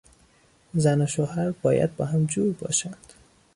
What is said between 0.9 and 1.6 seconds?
و شوهر